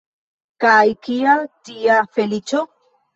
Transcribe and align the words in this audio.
Kaj 0.63 0.79
kia 1.07 1.35
tia 1.69 1.99
feliĉo? 2.17 2.63